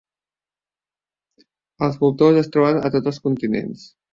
Els 1.89 2.01
voltors 2.01 2.43
es 2.43 2.51
troben 2.57 2.81
a 2.83 2.93
tots 2.97 3.11
els 3.13 3.25
continents. 3.29 3.89